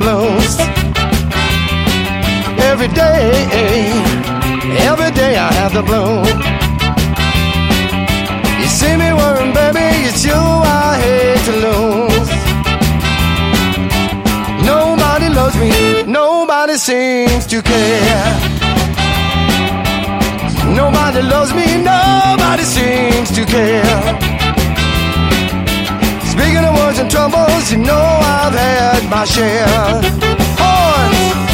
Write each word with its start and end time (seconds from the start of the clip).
blues. 0.00 0.52
Every 2.70 2.88
day, 3.02 3.30
every 4.90 5.10
day 5.20 5.34
I 5.36 5.50
have 5.60 5.72
the 5.78 5.84
blues. 5.88 6.32
You 8.62 8.68
see 8.78 8.94
me 9.02 9.08
worrying, 9.20 9.52
baby, 9.60 9.86
it's 10.08 10.24
you 10.24 10.40
I 10.84 10.90
hate 11.04 11.42
to 11.48 11.54
lose. 11.66 12.30
Nobody 14.72 15.28
loves 15.38 15.56
me, 15.62 15.70
nobody 16.20 16.76
seems 16.76 17.46
to 17.52 17.58
care. 17.62 18.32
Nobody 20.80 21.22
loves 21.34 21.52
me, 21.52 21.66
nobody 21.92 22.64
seems 22.76 23.28
to 23.36 23.42
care. 23.44 24.00
Speaking 26.32 26.64
of 26.68 26.79
and 27.00 27.10
troubles, 27.10 27.72
you 27.72 27.78
know 27.78 27.94
I've 27.96 28.52
had 28.52 29.08
my 29.08 29.24
share. 29.24 29.66
Horns! 30.58 31.49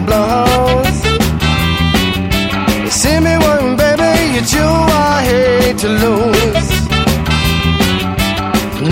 Blues. 0.00 0.96
You 2.84 2.90
see 2.90 3.18
me 3.20 3.36
working, 3.38 3.76
baby, 3.76 4.38
it's 4.38 4.52
you 4.52 4.62
I 4.62 5.22
hate 5.28 5.78
to 5.78 5.88
lose. 5.88 6.68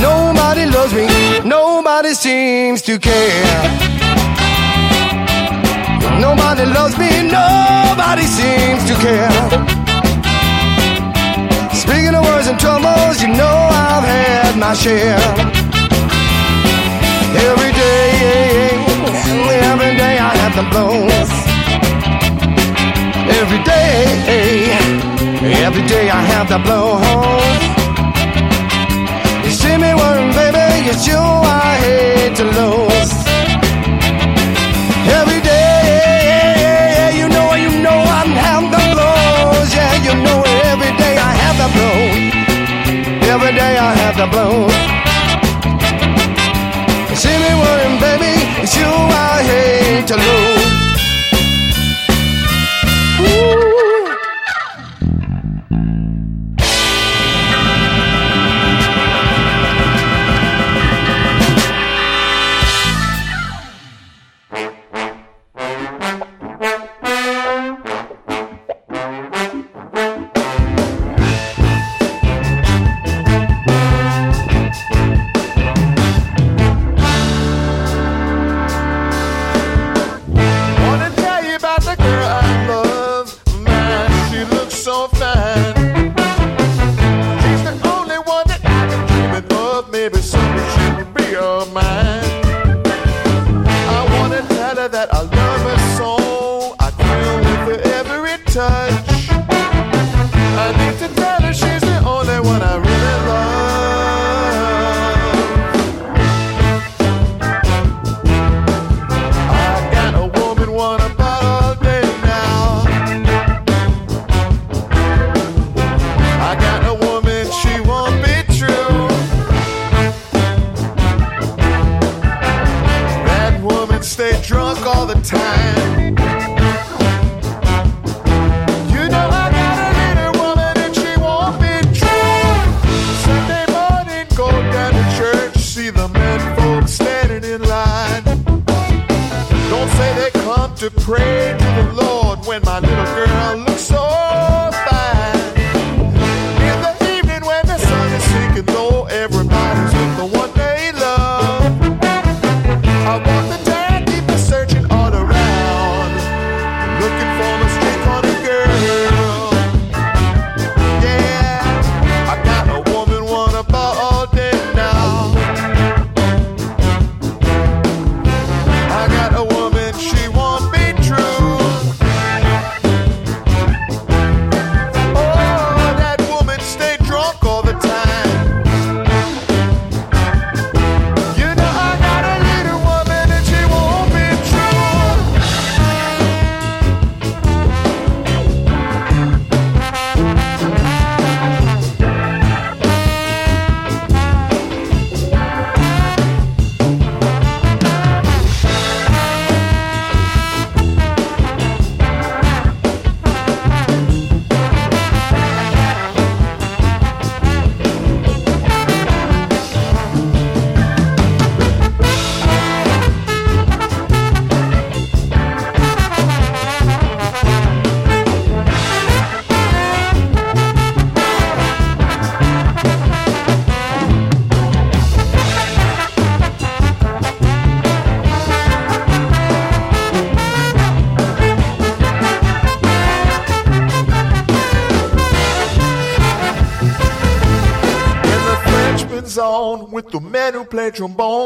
Nobody 0.00 0.66
loves 0.66 0.92
me, 0.94 1.06
nobody 1.44 2.14
seems 2.14 2.82
to 2.82 2.98
care. 2.98 3.94
Nobody 6.20 6.64
loves 6.64 6.96
me, 6.98 7.10
nobody 7.22 8.22
seems 8.22 8.84
to 8.88 8.94
care. 9.06 9.74
Speaking 11.74 12.14
of 12.14 12.24
words 12.24 12.48
and 12.48 12.58
troubles, 12.58 13.20
you 13.22 13.28
know 13.28 13.56
I've 13.70 14.04
had 14.04 14.56
my 14.56 14.74
share. 14.74 15.18
Every 17.48 17.72
day, 17.72 18.73
every 19.28 19.96
day 19.96 20.18
I 20.18 20.32
have 20.42 20.54
the 20.54 20.66
blues. 20.72 21.30
Every 23.40 23.62
day, 23.64 24.04
every 25.64 25.86
day 25.86 26.10
I 26.10 26.20
have 26.32 26.48
the 26.48 26.58
blues. 26.66 27.04
You 29.44 29.50
see 29.50 29.76
me 29.76 29.94
worrying, 29.94 30.32
baby, 30.32 30.88
it's 30.90 31.06
you 31.06 31.18
I 31.18 31.76
hate 31.84 32.36
to 32.36 32.44
lose. 32.44 33.12
Every 35.20 35.40
day, 35.40 37.12
you 37.18 37.28
know, 37.28 37.54
you 37.54 37.82
know 37.82 37.98
I'm 38.18 38.30
having 38.46 38.70
the 38.70 38.84
blues. 38.92 39.68
Yeah, 39.74 39.92
you 40.06 40.14
know 40.24 40.40
every 40.70 40.92
day 41.02 41.16
I 41.16 41.32
have 41.42 41.56
the 41.62 41.68
blues. 41.74 42.34
Every 43.28 43.52
day 43.52 43.78
I 43.78 43.94
have 44.02 44.16
the 44.16 44.26
blues. 44.26 44.93
It's 48.64 48.76
you 48.78 48.86
I 48.86 49.42
hate 49.42 50.06
to 50.08 50.16
lose. 50.16 50.83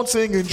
Singing, 0.09 0.47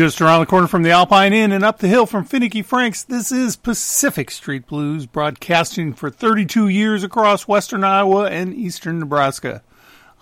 Just 0.00 0.22
around 0.22 0.40
the 0.40 0.46
corner 0.46 0.66
from 0.66 0.82
the 0.82 0.92
Alpine 0.92 1.34
Inn 1.34 1.52
and 1.52 1.62
up 1.62 1.80
the 1.80 1.86
hill 1.86 2.06
from 2.06 2.24
Finicky 2.24 2.62
Frank's, 2.62 3.02
this 3.02 3.30
is 3.30 3.54
Pacific 3.54 4.30
Street 4.30 4.66
Blues, 4.66 5.04
broadcasting 5.04 5.92
for 5.92 6.08
32 6.08 6.68
years 6.68 7.04
across 7.04 7.46
western 7.46 7.84
Iowa 7.84 8.30
and 8.30 8.54
eastern 8.54 8.98
Nebraska. 8.98 9.62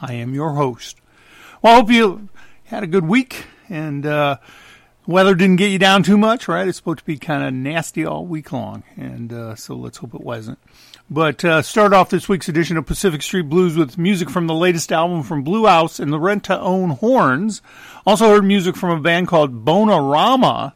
I 0.01 0.15
am 0.15 0.35
your 0.35 0.55
host. 0.55 1.01
Well, 1.63 1.75
I 1.75 1.77
hope 1.77 1.93
you 1.93 2.29
had 2.65 2.83
a 2.83 2.89
good 2.89 3.07
week 3.07 3.45
and 3.69 4.05
uh, 4.05 4.39
weather 5.07 5.37
didn't 5.37 5.57
get 5.59 5.71
you 5.71 5.79
down 5.79 6.03
too 6.03 6.19
much, 6.19 6.49
right? 6.49 6.67
It's 6.67 6.79
supposed 6.79 6.99
to 6.99 7.05
be 7.05 7.17
kind 7.17 7.45
of 7.45 7.55
nasty 7.55 8.05
all 8.05 8.27
week 8.27 8.51
long, 8.51 8.83
and 8.97 9.33
uh, 9.33 9.55
so 9.55 9.77
let's 9.77 9.99
hope 9.99 10.13
it 10.13 10.23
wasn't. 10.23 10.59
But 11.11 11.43
uh, 11.43 11.63
start 11.63 11.95
off 11.95 12.11
this 12.11 12.29
week's 12.29 12.51
edition 12.51 12.77
of 12.77 12.85
Pacific 12.85 13.23
Street 13.23 13.49
Blues 13.49 13.79
with 13.79 13.97
music 13.97 14.29
from 14.29 14.47
the 14.47 14.55
latest 14.55 14.93
album 14.93 15.23
from 15.23 15.43
Blue 15.43 15.65
House 15.65 15.99
and 15.99 16.13
the 16.13 16.21
Rent 16.21 16.45
to 16.45 16.61
Own 16.61 16.91
Horns. 16.91 17.63
Also 18.07 18.29
heard 18.29 18.45
music 18.45 18.77
from 18.77 18.91
a 18.91 19.01
band 19.01 19.27
called 19.27 19.65
Bonerama 19.65 20.75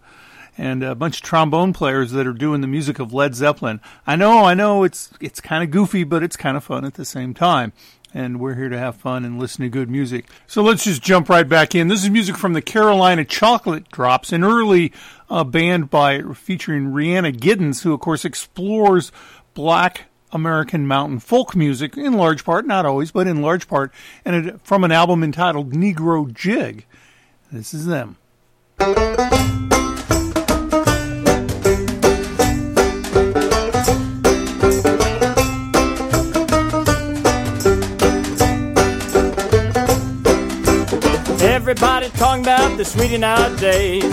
and 0.56 0.82
a 0.82 0.94
bunch 0.94 1.18
of 1.18 1.22
trombone 1.22 1.74
players 1.74 2.12
that 2.12 2.26
are 2.26 2.32
doing 2.32 2.62
the 2.62 2.66
music 2.66 2.98
of 2.98 3.12
Led 3.12 3.34
Zeppelin. 3.34 3.82
I 4.06 4.16
know, 4.16 4.44
I 4.44 4.54
know, 4.54 4.84
it's 4.84 5.10
it's 5.20 5.42
kind 5.42 5.62
of 5.62 5.70
goofy, 5.70 6.02
but 6.02 6.22
it's 6.22 6.36
kind 6.36 6.56
of 6.56 6.64
fun 6.64 6.86
at 6.86 6.94
the 6.94 7.04
same 7.04 7.34
time. 7.34 7.74
And 8.14 8.40
we're 8.40 8.54
here 8.54 8.70
to 8.70 8.78
have 8.78 8.96
fun 8.96 9.26
and 9.26 9.38
listen 9.38 9.64
to 9.64 9.68
good 9.68 9.90
music. 9.90 10.26
So 10.46 10.62
let's 10.62 10.84
just 10.84 11.02
jump 11.02 11.28
right 11.28 11.48
back 11.48 11.74
in. 11.74 11.88
This 11.88 12.04
is 12.04 12.10
music 12.10 12.38
from 12.38 12.54
the 12.54 12.62
Carolina 12.62 13.26
Chocolate 13.26 13.90
Drops, 13.90 14.32
an 14.32 14.44
early 14.44 14.94
uh, 15.28 15.44
band 15.44 15.90
by 15.90 16.22
featuring 16.34 16.90
Rhiannon 16.90 17.36
Giddens, 17.36 17.82
who 17.82 17.92
of 17.92 18.00
course 18.00 18.24
explores 18.24 19.12
black 19.52 20.06
American 20.32 20.86
mountain 20.86 21.18
folk 21.18 21.54
music 21.54 21.96
in 21.96 22.14
large 22.14 22.44
part, 22.44 22.66
not 22.66 22.86
always, 22.86 23.10
but 23.10 23.26
in 23.26 23.42
large 23.42 23.68
part, 23.68 23.92
and 24.24 24.46
it, 24.46 24.60
from 24.62 24.84
an 24.84 24.92
album 24.92 25.22
entitled 25.22 25.72
Negro 25.72 26.32
Jig. 26.32 26.86
This 27.50 27.74
is 27.74 27.86
them. 27.86 28.16
Everybody 41.42 42.08
talking 42.10 42.42
about 42.44 42.76
the 42.76 42.84
sweetie 42.84 43.18
nowadays. 43.18 44.04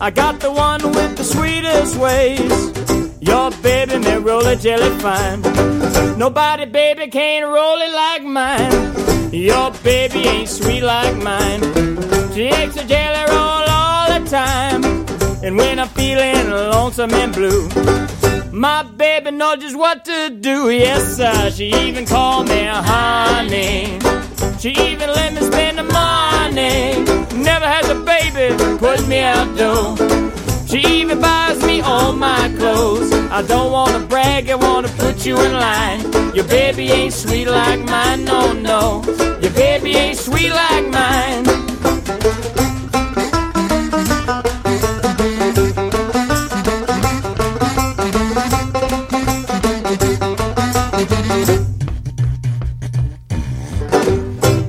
I 0.00 0.10
got 0.10 0.40
the 0.40 0.50
one 0.50 0.82
with 0.82 1.16
the 1.16 1.24
sweetest 1.24 1.96
ways. 1.96 2.99
Your 3.20 3.50
baby 3.62 3.98
may 3.98 4.18
roll 4.18 4.46
it 4.46 4.60
jelly 4.60 4.90
fine. 4.98 5.42
Nobody, 6.18 6.64
baby, 6.64 7.08
can 7.08 7.42
roll 7.42 7.78
it 7.78 7.92
like 7.92 8.22
mine. 8.22 9.32
Your 9.32 9.70
baby 9.82 10.20
ain't 10.26 10.48
sweet 10.48 10.80
like 10.82 11.16
mine. 11.22 11.60
She 12.32 12.48
makes 12.48 12.76
a 12.76 12.84
jelly 12.86 13.24
roll 13.30 13.64
all 13.68 14.18
the 14.18 14.28
time. 14.28 14.84
And 15.44 15.56
when 15.56 15.78
I'm 15.78 15.88
feeling 15.88 16.50
lonesome 16.50 17.12
and 17.12 17.32
blue, 17.34 17.68
my 18.52 18.82
baby 18.84 19.30
knows 19.32 19.58
just 19.58 19.76
what 19.76 20.04
to 20.06 20.30
do. 20.30 20.70
Yes, 20.70 21.16
sir. 21.16 21.50
She 21.50 21.66
even 21.66 22.06
called 22.06 22.48
me 22.48 22.60
a 22.66 22.82
honey. 22.82 23.98
She 24.58 24.70
even 24.70 25.10
let 25.10 25.34
me 25.34 25.42
spend 25.42 25.76
the 25.78 25.84
money. 25.84 27.04
Never 27.42 27.66
has 27.66 27.88
a 27.90 27.96
baby 27.96 28.56
put 28.78 29.06
me 29.06 29.20
out 29.20 29.54
though. 29.56 30.29
She 30.70 30.78
even 30.86 31.20
buys 31.20 31.60
me 31.64 31.80
all 31.80 32.12
my 32.12 32.48
clothes. 32.56 33.12
I 33.12 33.42
don't 33.42 33.72
wanna 33.72 34.06
brag, 34.06 34.48
I 34.50 34.54
wanna 34.54 34.86
put 34.98 35.26
you 35.26 35.36
in 35.40 35.52
line. 35.52 36.00
Your 36.32 36.44
baby 36.44 36.92
ain't 36.92 37.12
sweet 37.12 37.46
like 37.48 37.80
mine, 37.86 38.24
no, 38.24 38.52
no. 38.52 39.02
Your 39.42 39.50
baby 39.50 39.96
ain't 39.96 40.16
sweet 40.16 40.52
like 40.52 40.86
mine. 40.92 41.44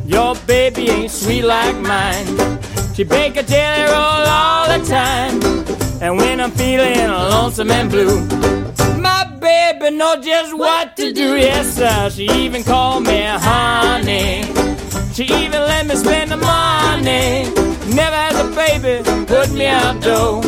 Your 0.08 0.34
baby 0.48 0.90
ain't 0.90 1.12
sweet 1.12 1.44
like 1.44 1.78
mine. 1.78 2.60
She 2.96 3.04
bake 3.04 3.38
a 3.38 3.44
jelly 3.44 3.84
roll 3.84 4.26
all 4.26 4.68
the 4.68 4.84
time. 4.88 5.61
And 6.02 6.18
when 6.18 6.42
I'm 6.42 6.50
feeling 6.50 6.98
lonesome 7.08 7.70
and 7.70 7.88
blue, 7.92 8.26
my 9.00 9.24
baby 9.40 9.96
knows 9.96 10.26
just 10.26 10.58
what 10.58 10.98
to 10.98 11.14
do. 11.14 11.38
Yes, 11.38 11.76
sir. 11.76 12.10
She 12.10 12.26
even 12.26 12.64
called 12.64 13.04
me 13.04 13.22
honey. 13.24 14.44
She 15.14 15.26
even 15.26 15.52
let 15.52 15.86
me 15.86 15.96
spend 15.96 16.32
the 16.32 16.38
money. 16.38 17.44
Never 17.94 18.16
has 18.16 18.36
a 18.36 18.48
baby 18.56 19.04
put 19.28 19.52
me 19.52 19.68
out 19.68 20.02
though. 20.02 20.42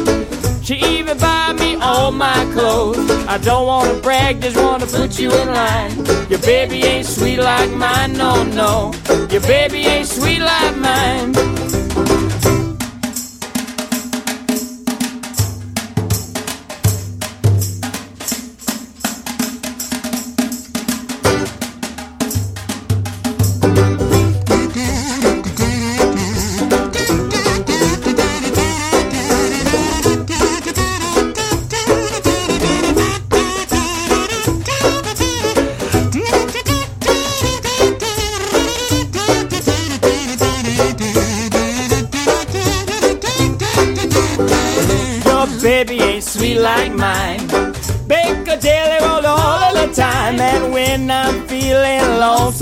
She 0.63 0.77
even 0.77 1.19
buy 1.19 1.53
me 1.53 1.75
all 1.75 2.12
my 2.12 2.50
clothes. 2.53 2.98
I 3.27 3.38
don't 3.38 3.67
wanna 3.67 3.93
brag, 4.01 4.41
just 4.41 4.57
wanna 4.57 4.88
put 4.88 5.19
you 5.19 5.31
in 5.31 5.48
line. 5.50 5.95
Your 6.31 6.39
baby 6.39 6.81
ain't 6.83 7.05
sweet 7.05 7.38
like 7.38 7.69
mine, 7.72 8.13
no, 8.13 8.43
no. 8.43 8.91
Your 9.29 9.41
baby 9.41 9.86
ain't 9.86 10.07
sweet 10.07 10.39
like 10.39 10.75
mine. 10.77 11.33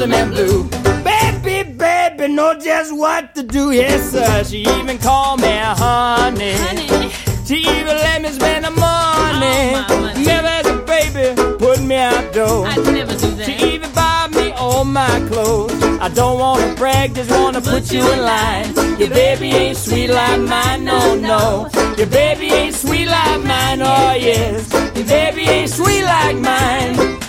Lonesome 0.02 0.14
and 0.14 0.32
blue, 0.32 1.04
baby, 1.04 1.72
baby, 1.72 2.34
know 2.34 2.58
just 2.60 2.96
what 2.96 3.36
to 3.36 3.44
do. 3.44 3.72
Yes, 3.72 4.12
sir. 4.12 4.44
She 4.44 4.62
even 4.62 4.98
called 4.98 5.42
me 5.42 5.48
honey. 5.48 6.54
Honey. 6.54 7.12
She 7.46 7.58
even 7.58 7.86
let 7.86 8.22
me 8.22 8.30
spend 8.30 8.66
the 8.66 8.72
morning. 8.72 9.86
Oh, 9.90 10.02
money. 10.02 10.26
Never 10.26 10.48
as 10.48 10.66
a 10.68 10.78
baby 10.78 11.36
put 11.58 11.82
me 11.82 11.96
outdoors. 11.96 12.78
I'd 12.78 12.86
never 12.86 13.14
do 13.16 13.44
She 13.44 13.54
even 13.74 13.92
buy 13.94 14.28
me 14.32 14.52
all 14.52 14.86
my 14.86 15.20
clothes. 15.30 15.74
I 16.00 16.10
don't 16.10 16.40
wanna 16.40 16.74
brag, 16.76 17.14
just 17.14 17.30
wanna 17.30 17.62
put 17.62 17.92
you 17.92 18.02
in 18.12 18.22
line. 18.22 18.74
Your 19.00 19.10
baby 19.10 19.50
ain't 19.52 19.78
sweet 19.78 20.10
like 20.10 20.42
mine, 20.42 20.84
no, 20.84 21.16
no. 21.16 21.70
Your 21.98 22.08
baby 22.08 22.48
ain't 22.48 22.76
sweet 22.76 23.08
like 23.08 23.44
mine, 23.44 23.82
oh 23.82 24.14
yes. 24.14 24.72
Your 24.96 25.06
baby 25.06 25.42
ain't 25.42 25.70
sweet 25.70 26.04
like 26.04 26.38
mine. 26.38 27.22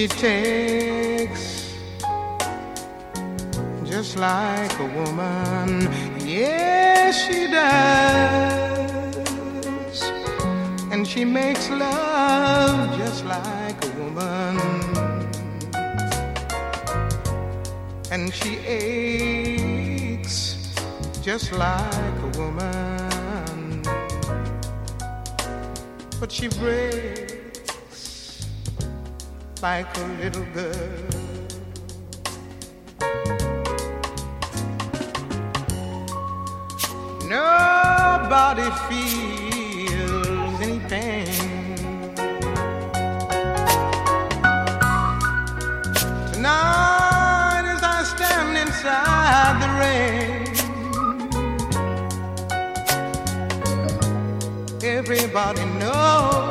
She 0.00 0.08
takes 0.08 1.76
just 3.84 4.16
like 4.16 4.72
a 4.78 4.86
woman. 4.96 5.92
Yes, 6.24 7.26
she 7.26 7.46
does. 7.48 9.20
And 10.90 11.06
she 11.06 11.26
makes 11.26 11.68
love 11.68 12.96
just 12.96 13.26
like 13.26 13.84
a 13.84 13.90
woman. 14.00 14.56
And 18.10 18.32
she 18.32 18.56
aches 18.66 20.56
just 21.20 21.52
like 21.52 22.18
a 22.22 22.30
woman. 22.38 23.82
But 26.18 26.32
she 26.32 26.48
breaks 26.48 27.29
like 29.62 29.94
a 29.98 30.06
little 30.22 30.44
girl. 30.54 30.74
Nobody 37.28 38.70
feels 38.88 40.60
any 40.62 40.78
pain. 40.88 41.76
Tonight, 46.32 47.64
as 47.66 47.82
I 47.82 48.02
stand 48.04 48.56
inside 48.56 49.60
the 49.60 49.68
rain, 49.82 50.46
everybody 54.82 55.64
knows 55.78 56.49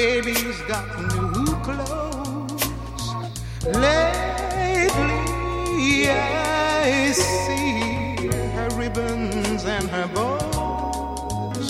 baby's 0.00 0.60
got 0.62 0.86
new 1.12 1.52
clothes. 1.66 2.64
Lately, 3.66 5.18
I 6.08 7.12
see 7.12 8.28
her 8.56 8.70
ribbons 8.82 9.62
and 9.66 9.86
her 9.90 10.08
bows, 10.14 11.68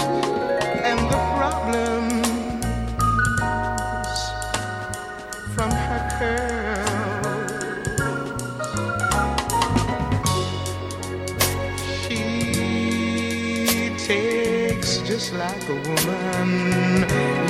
and 0.88 1.00
the 1.12 1.20
problems 1.38 2.28
from 5.54 5.70
her 5.86 6.02
curls. 6.18 7.50
She 12.04 12.22
takes 14.06 14.90
just 14.98 15.28
like 15.34 15.64
a 15.68 15.78
woman. 15.88 16.50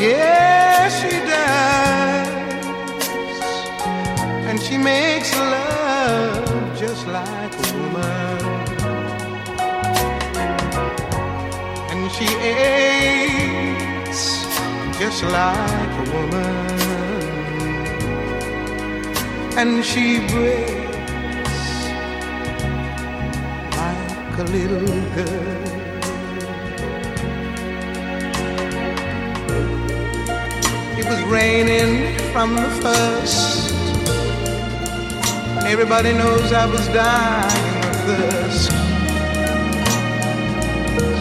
Yes, 0.01 0.60
she 0.99 1.11
does. 1.31 2.29
And 4.49 4.61
she 4.61 4.77
makes 4.77 5.31
love 5.37 6.79
just 6.79 7.07
like 7.07 7.55
a 7.65 7.67
woman. 7.79 8.39
And 11.91 12.11
she 12.17 12.27
aches 12.57 14.23
just 14.99 15.23
like 15.23 15.93
a 16.03 16.07
woman. 16.15 16.81
And 19.61 19.85
she 19.85 20.19
breaks 20.33 21.69
like 23.77 24.39
a 24.39 24.45
little 24.51 25.01
girl. 25.15 25.70
Raining 31.31 32.19
from 32.33 32.57
the 32.57 32.69
first. 32.83 33.73
Everybody 35.65 36.13
knows 36.13 36.53
I 36.53 36.67
was 36.67 36.85
dying 36.89 37.85
of 37.85 37.97
thirst. 38.07 38.71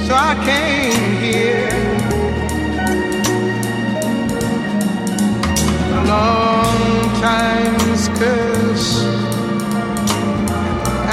So 0.08 0.16
I 0.16 0.34
came 0.50 1.22
here. 1.22 1.70
A 5.94 6.04
long 6.08 7.22
time's 7.22 8.08
curse. 8.18 9.04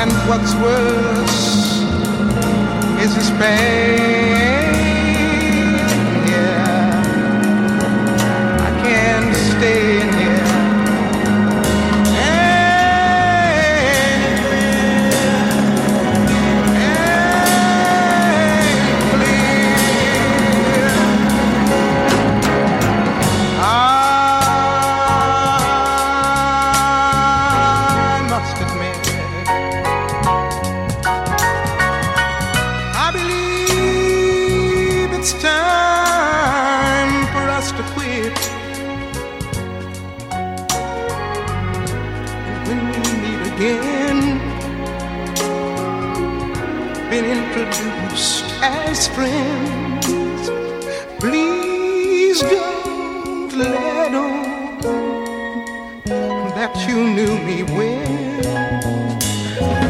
And 0.01 0.11
what's 0.29 0.55
worse 0.65 1.83
is 3.05 3.15
this 3.15 3.31
pain. 3.39 4.66
Can't 9.59 9.63
stay 9.63 10.01
in 10.01 10.09
here. 10.19 10.45
Ah, 23.59 24.43
I 28.15 28.21
must 28.29 28.57
admit, 28.65 29.05
I 32.95 33.11
believe 33.13 35.11
it's 35.19 35.33
time 35.43 35.66
introduced 47.79 48.45
as 48.63 49.09
friends, 49.09 50.49
please 51.21 52.41
don't 52.41 53.53
let 53.55 54.15
on 54.15 54.81
that 56.55 56.75
you 56.89 56.97
knew 57.17 57.39
me 57.45 57.63
when 57.77 58.37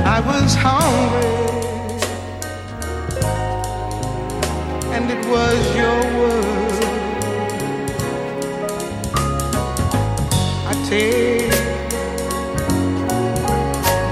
I 0.05 0.21
was 0.21 0.55
hungry. 0.55 1.37
And 4.95 5.11
it 5.11 5.25
was 5.28 5.76
your 5.76 6.00
word. 6.19 6.85
I 10.66 10.75
take 10.88 11.50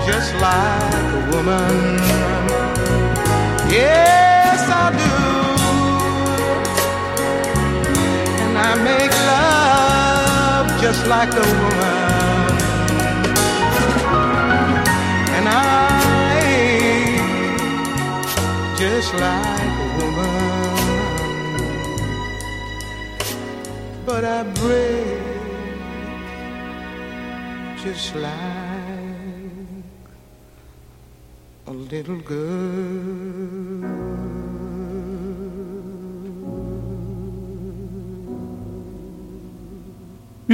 just 0.06 0.34
like 0.36 0.94
a 1.14 1.36
woman. 1.36 2.03
Yes, 3.74 4.60
I 4.82 4.86
do. 5.00 5.14
And 8.44 8.54
I 8.56 8.70
make 8.88 9.14
love 9.32 10.66
just 10.80 11.02
like 11.08 11.32
a 11.32 11.46
woman. 11.60 12.52
And 15.36 15.46
I 15.48 15.58
just 18.78 19.12
like 19.14 19.74
a 19.84 19.88
woman. 19.98 20.34
But 24.06 24.22
I 24.24 24.44
break 24.60 25.18
just 27.82 28.14
like 28.14 28.34
a 31.66 31.72
little 31.72 32.20
girl. 32.20 33.23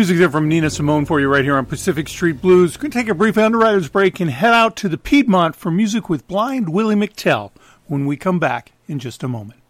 Music 0.01 0.17
there 0.17 0.31
from 0.31 0.49
Nina 0.49 0.71
Simone 0.71 1.05
for 1.05 1.21
you 1.21 1.29
right 1.29 1.45
here 1.45 1.59
on 1.59 1.67
Pacific 1.67 2.09
Street 2.09 2.41
Blues. 2.41 2.75
We're 2.75 2.81
going 2.81 2.91
to 2.91 2.99
take 2.99 3.09
a 3.11 3.15
brief 3.15 3.37
underwriter's 3.37 3.91
break 3.91 4.19
and 4.19 4.31
head 4.31 4.55
out 4.55 4.75
to 4.77 4.89
the 4.89 4.97
Piedmont 4.97 5.55
for 5.55 5.71
music 5.71 6.09
with 6.09 6.27
Blind 6.27 6.71
Willie 6.71 6.95
McTell 6.95 7.51
when 7.87 8.07
we 8.07 8.17
come 8.17 8.39
back 8.39 8.73
in 8.89 8.99
just 8.99 9.23
a 9.23 9.29
moment. 9.29 9.61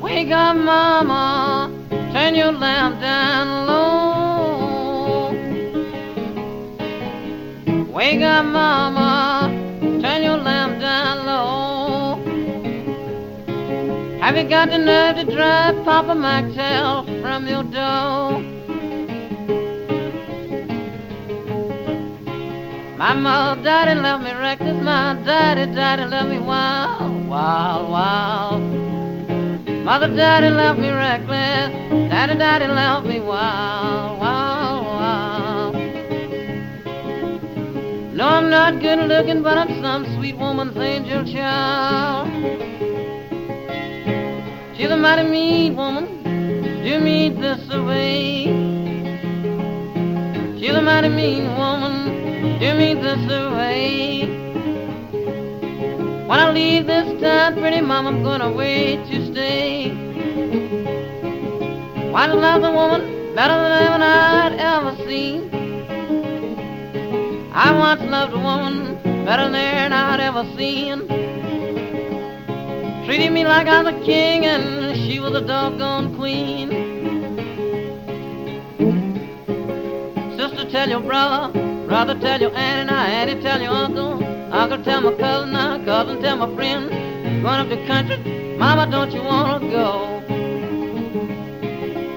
Wake 0.00 0.30
up, 0.30 0.54
mama, 0.54 1.72
turn 2.12 2.36
your 2.36 2.52
lamp 2.52 3.00
down 3.00 3.66
low. 3.66 3.90
Wake 7.92 8.22
up, 8.22 8.44
mama, 8.44 9.09
lamp 10.42 10.80
down 10.80 11.26
low. 11.26 12.16
Have 14.20 14.36
you 14.36 14.48
got 14.48 14.70
the 14.70 14.78
nerve 14.78 15.16
to 15.16 15.24
drive 15.24 15.84
Papa 15.84 16.14
McTell 16.14 17.04
from 17.22 17.48
your 17.48 17.64
door? 17.64 18.42
My 22.96 23.14
mother, 23.14 23.62
daddy 23.62 23.98
left 23.98 24.22
me 24.24 24.32
reckless, 24.32 24.82
my 24.82 25.14
daddy, 25.24 25.72
daddy 25.74 26.04
left 26.04 26.28
me 26.28 26.38
wild, 26.38 27.28
wild, 27.28 27.90
wild. 27.90 28.62
Mother, 29.84 30.14
daddy 30.14 30.50
left 30.50 30.78
me 30.78 30.90
reckless. 30.90 31.70
Daddy, 32.10 32.36
daddy 32.36 32.66
left 32.66 33.06
me 33.06 33.18
wild, 33.20 34.19
No, 38.20 38.28
I'm 38.28 38.50
not 38.50 38.82
good 38.82 38.98
looking, 39.08 39.42
but 39.42 39.56
I'm 39.56 39.80
some 39.80 40.04
sweet 40.14 40.36
woman's 40.36 40.76
angel 40.76 41.24
child. 41.24 42.28
She's 44.76 44.90
a 44.90 44.96
mighty 44.98 45.26
mean 45.26 45.74
woman. 45.74 46.04
Do 46.84 47.00
me 47.00 47.30
this 47.30 47.66
away. 47.70 48.44
She's 50.60 50.74
a 50.74 50.82
mighty 50.82 51.08
mean 51.08 51.56
woman. 51.56 52.58
Do 52.60 52.74
me 52.74 52.92
this 52.92 53.24
away. 53.24 54.28
When 56.28 56.38
I 56.38 56.50
leave 56.52 56.86
this 56.86 57.22
town, 57.22 57.54
pretty 57.54 57.80
mama, 57.80 58.10
I'm 58.10 58.22
gonna 58.22 58.52
wait 58.52 58.96
to 59.10 59.32
stay. 59.32 59.92
Why 62.12 62.26
love 62.26 62.60
the 62.60 62.70
woman 62.70 63.34
better 63.34 63.54
than 63.54 64.02
I'd 64.02 64.56
ever 64.60 65.08
seen? 65.08 65.49
I 67.62 67.72
once 67.76 68.00
loved 68.00 68.32
a 68.32 68.38
woman 68.38 68.94
better 69.26 69.50
than 69.50 69.92
I'd 69.92 70.18
ever 70.18 70.44
seen. 70.56 71.06
Treated 73.04 73.32
me 73.32 73.44
like 73.44 73.66
I 73.66 73.82
was 73.82 73.92
a 73.92 74.00
king 74.02 74.46
and 74.46 74.96
she 74.96 75.20
was 75.20 75.34
a 75.34 75.42
doggone 75.42 76.16
queen. 76.16 76.70
Sister, 80.38 80.70
tell 80.70 80.88
your 80.88 81.00
brother, 81.00 81.52
brother, 81.86 82.18
tell 82.18 82.40
your 82.40 82.56
aunt, 82.56 82.88
and 82.88 82.90
I, 82.90 83.08
auntie, 83.10 83.42
tell 83.42 83.60
your 83.60 83.72
uncle. 83.72 84.24
Uncle 84.54 84.82
tell 84.82 85.02
my 85.02 85.12
cousin, 85.18 85.52
now 85.52 85.84
cousin 85.84 86.22
tell 86.22 86.36
my 86.38 86.54
friend. 86.56 86.88
Going 87.42 87.60
up 87.60 87.68
the 87.68 87.86
country, 87.86 88.56
mama, 88.56 88.90
don't 88.90 89.12
you 89.12 89.22
wanna 89.22 89.60
go? 89.68 90.20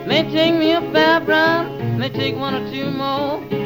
May 0.08 0.24
take 0.32 0.54
me 0.54 0.72
a 0.72 0.80
fair 0.94 1.20
brown, 1.20 2.00
may 2.00 2.08
take 2.08 2.38
one 2.38 2.56
or 2.56 2.72
two 2.72 2.90
more. 2.92 3.63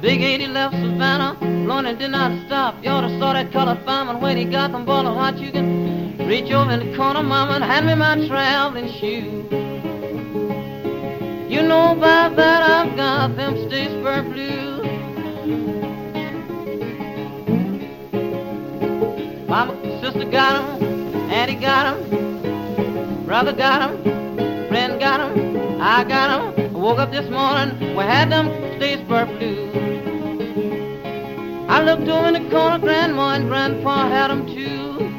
Big 0.00 0.22
80 0.22 0.46
left 0.46 0.74
Savannah, 0.76 1.36
Lorna 1.66 1.94
did 1.94 2.10
not 2.10 2.32
stop. 2.46 2.82
You 2.82 2.88
ought 2.88 3.02
to 3.02 3.18
saw 3.18 3.34
that 3.34 3.52
colored 3.52 3.84
fireman 3.84 4.22
when 4.22 4.38
he 4.38 4.46
got 4.46 4.72
them 4.72 4.86
ball 4.86 5.06
of 5.06 5.14
hot. 5.14 5.38
You 5.38 5.52
can 5.52 6.16
reach 6.26 6.50
over 6.50 6.70
in 6.70 6.90
the 6.90 6.96
corner, 6.96 7.22
mama, 7.22 7.56
and 7.56 7.64
hand 7.64 7.86
me 7.86 7.94
my 7.94 8.26
traveling 8.26 8.90
shoes. 8.98 9.44
You 11.52 11.62
know 11.62 11.94
by 11.96 12.30
that 12.34 12.62
I've 12.62 12.96
got 12.96 13.36
them 13.36 13.54
Statesboro 13.56 14.32
blues. 14.32 14.86
Mama, 19.46 19.74
sister 20.00 20.24
got 20.30 20.32
got 20.32 20.80
'em, 20.80 21.30
auntie 21.30 21.56
got 21.56 21.84
got 21.84 21.86
'em, 21.86 23.26
brother 23.26 23.52
got 23.52 23.82
got 23.82 23.90
'em, 23.90 24.68
friend 24.68 24.98
got 24.98 25.20
got 25.20 25.36
'em, 25.36 25.82
I 25.82 26.04
got 26.04 26.08
got 26.08 26.56
'em. 26.58 26.74
I 26.74 26.78
woke 26.78 26.98
up 26.98 27.10
this 27.10 27.28
morning, 27.28 27.94
we 27.94 28.02
had 28.04 28.30
them 28.32 28.69
Statesboro 28.80 29.26
blues. 29.38 29.74
I 31.68 31.82
looked 31.82 32.08
over 32.08 32.28
in 32.28 32.32
the 32.32 32.50
corner, 32.50 32.78
grandma 32.78 33.34
and 33.34 33.46
grandpa 33.46 34.08
had 34.08 34.30
'em 34.30 34.46
too. 34.46 35.09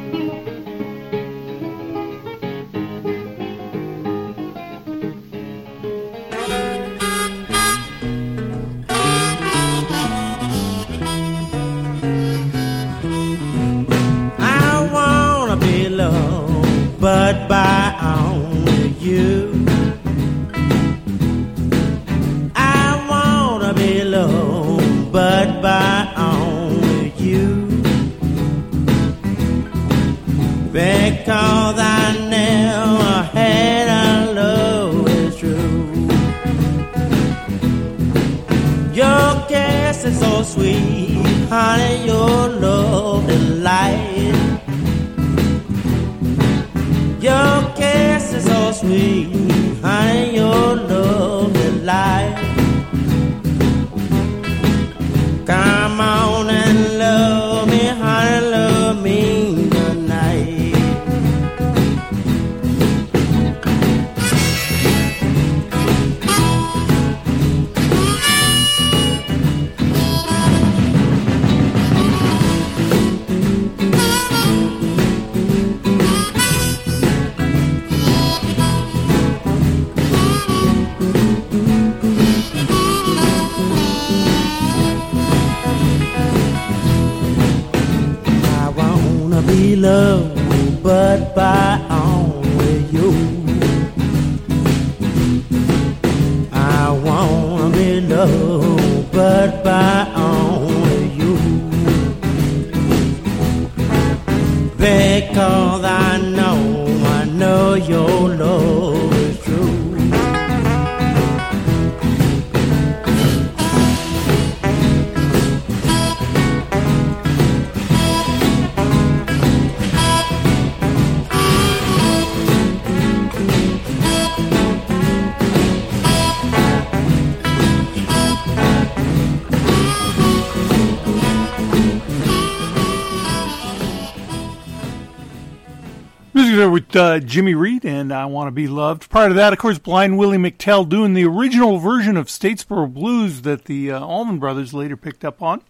With 136.72 136.96
uh, 136.96 137.20
Jimmy 137.20 137.54
Reed 137.54 137.84
and 137.84 138.14
I 138.14 138.26
Want 138.28 138.48
to 138.48 138.52
Be 138.52 138.70
Loved. 138.70 139.10
Prior 139.10 139.28
to 139.28 139.34
that, 139.34 139.52
of 139.52 139.60
course, 139.60 139.78
Blind 139.78 140.18
Willie 140.18 140.38
McTell 140.38 140.88
doing 140.88 141.14
the 141.14 141.26
original 141.26 141.80
version 141.80 142.16
of 142.16 142.28
Statesboro 142.28 142.94
Blues 142.94 143.42
that 143.42 143.66
the 143.66 143.92
uh, 143.92 144.00
Allman 144.00 144.40
Brothers 144.40 144.74
later 144.74 144.96
picked 144.96 145.26
up 145.26 145.42
on. 145.42 145.64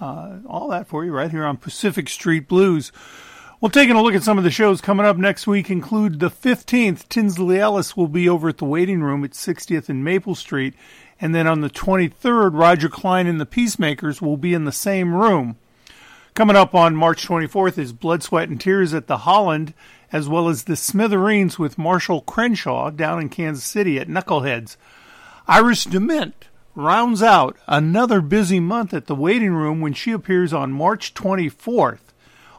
Uh, 0.00 0.38
all 0.48 0.66
that 0.66 0.88
for 0.88 1.04
you 1.04 1.12
right 1.12 1.30
here 1.30 1.44
on 1.44 1.58
Pacific 1.58 2.08
Street 2.08 2.48
Blues. 2.48 2.90
Well, 3.60 3.70
taking 3.70 3.94
a 3.94 4.02
look 4.02 4.16
at 4.16 4.24
some 4.24 4.36
of 4.36 4.42
the 4.42 4.50
shows 4.50 4.80
coming 4.80 5.06
up 5.06 5.16
next 5.16 5.46
week 5.46 5.70
include 5.70 6.18
the 6.18 6.28
15th, 6.28 7.08
Tinsley 7.08 7.60
Ellis 7.60 7.96
will 7.96 8.08
be 8.08 8.28
over 8.28 8.48
at 8.48 8.58
the 8.58 8.64
waiting 8.64 9.00
room 9.00 9.22
at 9.22 9.30
60th 9.30 9.88
and 9.88 10.02
Maple 10.02 10.34
Street. 10.34 10.74
And 11.20 11.32
then 11.32 11.46
on 11.46 11.60
the 11.60 11.70
23rd, 11.70 12.58
Roger 12.58 12.88
Clyne 12.88 13.28
and 13.28 13.40
the 13.40 13.46
Peacemakers 13.46 14.20
will 14.20 14.36
be 14.36 14.54
in 14.54 14.64
the 14.64 14.72
same 14.72 15.14
room. 15.14 15.56
Coming 16.34 16.56
up 16.56 16.74
on 16.74 16.96
March 16.96 17.28
24th 17.28 17.76
is 17.76 17.92
Blood, 17.92 18.22
Sweat, 18.22 18.48
and 18.48 18.58
Tears 18.58 18.94
at 18.94 19.06
the 19.06 19.18
Holland, 19.18 19.74
as 20.12 20.28
well 20.28 20.48
as 20.48 20.64
the 20.64 20.76
Smithereens 20.76 21.58
with 21.58 21.78
Marshall 21.78 22.20
Crenshaw 22.20 22.90
down 22.90 23.20
in 23.20 23.28
Kansas 23.28 23.64
City 23.64 23.98
at 23.98 24.08
Knuckleheads. 24.08 24.76
Iris 25.48 25.86
DeMent 25.86 26.34
rounds 26.74 27.22
out 27.22 27.56
another 27.66 28.20
busy 28.20 28.60
month 28.60 28.94
at 28.94 29.06
the 29.06 29.14
waiting 29.14 29.52
room 29.52 29.80
when 29.80 29.92
she 29.92 30.12
appears 30.12 30.52
on 30.52 30.72
March 30.72 31.14
24th. 31.14 32.12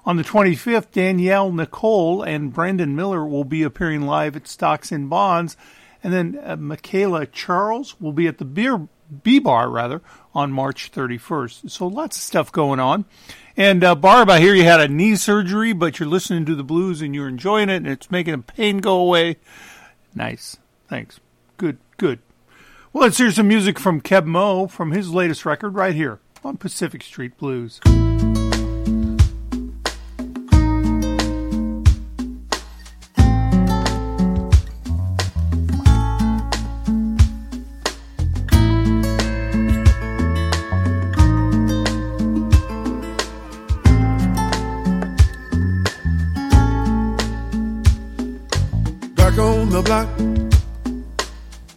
On 0.05 0.17
the 0.17 0.23
25th, 0.23 0.91
Danielle 0.91 1.51
Nicole 1.51 2.23
and 2.23 2.53
Brandon 2.53 2.95
Miller 2.95 3.25
will 3.25 3.45
be 3.45 3.63
appearing 3.63 4.01
live 4.01 4.35
at 4.35 4.47
Stocks 4.47 4.91
and 4.91 5.09
Bonds, 5.09 5.55
and 6.03 6.11
then 6.11 6.39
uh, 6.43 6.57
Michaela 6.57 7.25
Charles 7.25 7.99
will 8.01 8.11
be 8.11 8.27
at 8.27 8.37
the 8.37 8.45
beer 8.45 8.87
B 9.23 9.39
Bar 9.39 9.69
rather 9.69 10.01
on 10.33 10.51
March 10.51 10.91
31st. 10.91 11.69
So 11.69 11.87
lots 11.87 12.17
of 12.17 12.23
stuff 12.23 12.51
going 12.51 12.79
on. 12.79 13.05
And 13.55 13.83
uh, 13.83 13.95
Barb, 13.95 14.29
I 14.29 14.39
hear 14.39 14.55
you 14.55 14.63
had 14.63 14.79
a 14.79 14.87
knee 14.87 15.15
surgery, 15.15 15.73
but 15.73 15.99
you're 15.99 16.09
listening 16.09 16.45
to 16.45 16.55
the 16.55 16.63
blues 16.63 17.01
and 17.01 17.13
you're 17.13 17.27
enjoying 17.27 17.69
it, 17.69 17.77
and 17.77 17.87
it's 17.87 18.09
making 18.09 18.31
the 18.33 18.39
pain 18.39 18.79
go 18.79 18.99
away. 18.99 19.37
Nice. 20.15 20.57
Thanks. 20.87 21.19
Good. 21.57 21.77
Good. 21.97 22.19
Well, 22.91 23.03
let's 23.03 23.17
hear 23.17 23.31
some 23.31 23.47
music 23.47 23.79
from 23.79 24.01
Keb 24.01 24.25
Mo 24.25 24.67
from 24.67 24.91
his 24.91 25.11
latest 25.11 25.45
record 25.45 25.75
right 25.75 25.95
here 25.95 26.19
on 26.43 26.57
Pacific 26.57 27.03
Street 27.03 27.37
Blues. 27.37 27.79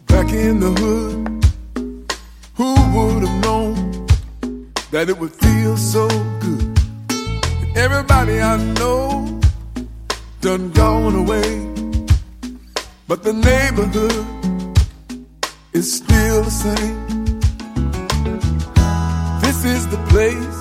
Back 0.07 0.29
in 0.33 0.59
the 0.59 0.71
hood. 0.81 1.15
Who 2.59 2.69
would 2.93 3.21
have 3.27 3.37
known 3.45 3.75
that 4.91 5.05
it 5.11 5.17
would 5.19 5.35
feel 5.45 5.77
so 5.77 6.07
good? 6.43 6.65
Everybody 7.75 8.41
I 8.41 8.55
know 8.79 9.39
done 10.41 10.71
gone 10.71 11.15
away, 11.23 11.49
but 13.07 13.19
the 13.21 13.33
neighborhood 13.33 14.25
is 15.73 15.87
still 15.99 16.41
the 16.49 16.55
same. 16.65 16.99
This 19.45 19.59
is 19.75 19.83
the 19.95 20.01
place 20.13 20.57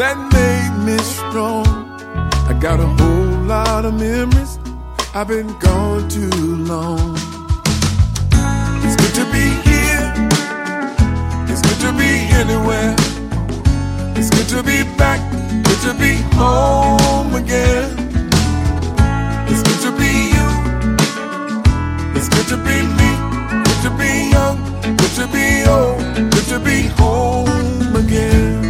that 0.00 0.16
made 0.38 0.74
me 0.88 0.98
strong. 0.98 1.66
I 2.50 2.52
got 2.66 2.80
a 2.80 2.90
whole 2.98 3.32
lot 3.54 3.84
of 3.84 3.94
memories. 3.94 4.65
I've 5.18 5.28
been 5.28 5.58
gone 5.60 6.10
too 6.10 6.28
long. 6.68 7.14
It's 8.84 8.96
good 8.96 9.14
to 9.14 9.24
be 9.32 9.48
here. 9.64 10.12
It's 11.48 11.62
good 11.62 11.80
to 11.86 11.92
be 11.96 12.28
anywhere. 12.36 12.94
It's 14.14 14.28
good 14.28 14.46
to 14.48 14.62
be 14.62 14.82
back. 14.98 15.18
Good 15.64 15.80
to 15.88 15.94
be 15.94 16.16
home 16.36 17.34
again. 17.34 17.96
It's 19.48 19.62
good 19.62 19.80
to 19.86 19.92
be 19.96 20.12
you. 20.36 20.48
It's 22.14 22.28
good 22.28 22.48
to 22.48 22.58
be 22.58 22.82
me. 22.98 23.10
Good 23.64 23.80
to 23.84 23.90
be 23.96 24.28
young. 24.32 24.58
Good 24.98 25.14
to 25.16 25.26
be 25.28 25.64
old. 25.64 26.30
Good 26.30 26.46
to 26.52 26.58
be 26.60 26.88
home 26.88 27.96
again. 27.96 28.65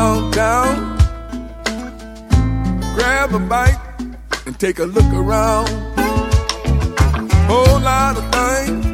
Go 0.00 0.30
downtown, 0.30 0.96
grab 2.94 3.34
a 3.34 3.38
bite, 3.38 3.80
and 4.46 4.58
take 4.58 4.78
a 4.78 4.84
look 4.96 5.10
around. 5.12 5.68
Whole 7.50 7.80
lot 7.80 8.16
of 8.20 8.24
things 8.36 8.84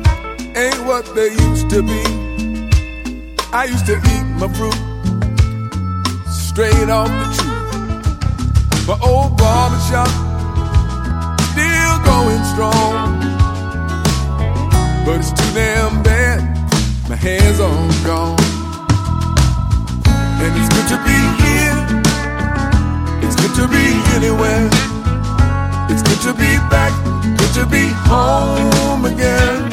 ain't 0.57 0.83
what 0.89 1.05
they 1.15 1.31
used 1.47 1.69
to 1.75 1.83
be. 1.83 2.03
I 3.53 3.65
used 3.75 3.87
to 3.87 3.97
eat 4.15 4.27
my 4.41 4.49
fruit 4.57 4.83
straight 6.49 6.89
off 6.99 7.11
the 7.21 7.27
tree. 7.37 7.63
My 8.89 8.99
old 9.11 9.37
barbershop 9.37 10.11
still 11.53 11.97
going 12.11 12.43
strong, 12.53 13.03
but 15.05 15.17
it's 15.21 15.33
too 15.39 15.51
damn 15.55 16.03
bad 16.03 16.39
my 17.09 17.17
hair's 17.17 17.61
all 17.61 17.91
gone. 18.05 18.46
Good 20.87 20.99
to 20.99 21.05
be 21.05 21.19
here. 21.43 21.79
It's 23.27 23.35
good 23.35 23.55
to 23.57 23.67
be 23.67 23.85
anywhere. 24.15 24.69
It's 25.91 26.01
good 26.01 26.21
to 26.23 26.33
be 26.33 26.59
back. 26.71 26.95
Good 27.37 27.53
to 27.59 27.67
be 27.67 27.89
home 28.07 29.05
again. 29.05 29.67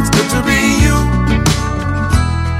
It's 0.00 0.08
good 0.16 0.30
to 0.32 0.40
be 0.48 0.56
you. 0.80 0.96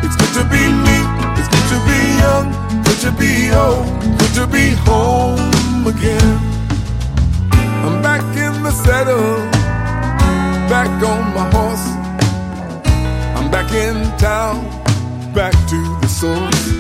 It's 0.05 0.15
good 0.21 0.33
to 0.37 0.45
be 0.53 0.61
me. 0.61 0.99
It's 1.41 1.49
good 1.49 1.67
to 1.73 1.79
be 1.89 1.99
young. 2.21 2.53
Good 2.85 3.01
to 3.01 3.13
be 3.17 3.49
old. 3.51 3.87
Good 4.19 4.35
to 4.35 4.47
be 4.47 4.75
home 4.85 5.87
again. 5.87 6.37
I'm 7.81 8.03
back 8.03 8.21
in 8.37 8.63
the 8.63 8.73
saddle. 8.73 9.49
Back 10.69 10.91
on 11.03 11.33
my 11.33 11.49
horse. 11.49 11.87
I'm 13.39 13.51
back 13.51 13.73
in 13.73 13.97
town, 14.19 14.69
back 15.33 15.55
to 15.71 15.99
the 16.03 16.07
source. 16.07 16.80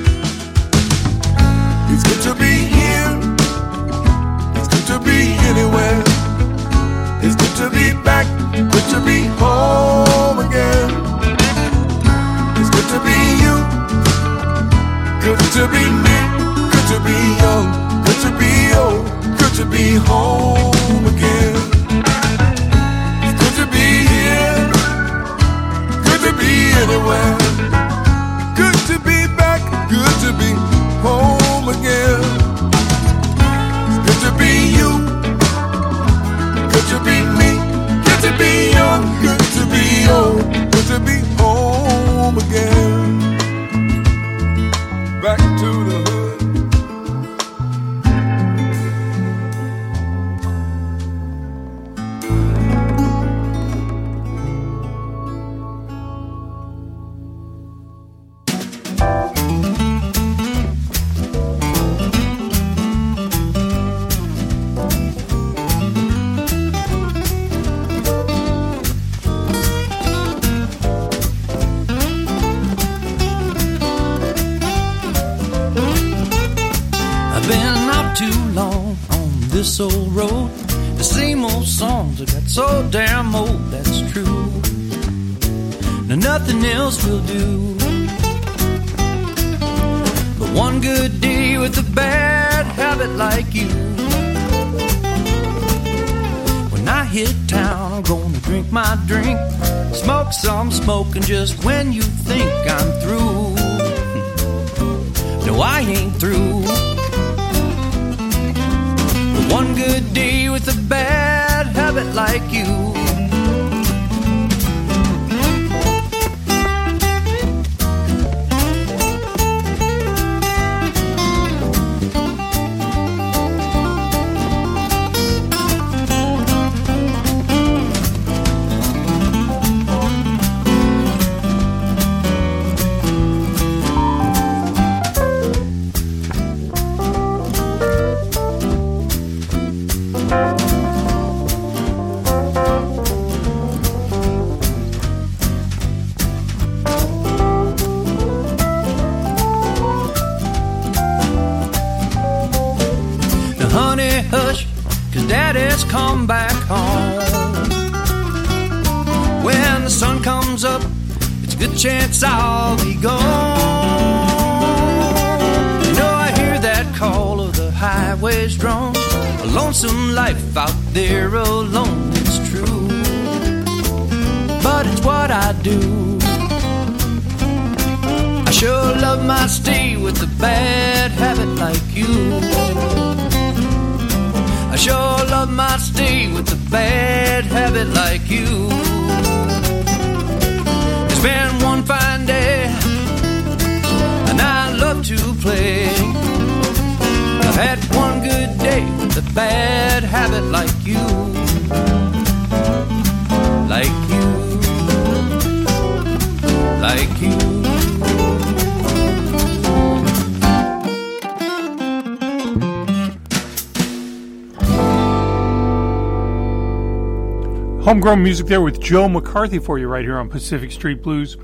Homegrown 218.01 218.23
music 218.23 218.47
there 218.47 218.63
with 218.63 218.81
Joe 218.81 219.11
McCarthy 219.11 219.59
for 219.59 219.79
you 219.79 219.87
right 219.87 220.03
here 220.03 220.17
on 220.17 220.31
Pacific 220.31 220.73
Street 220.73 221.03
Blues. 221.03 221.37